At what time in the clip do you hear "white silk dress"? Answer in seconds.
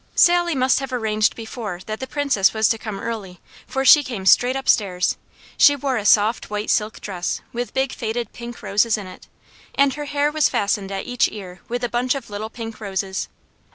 6.49-7.39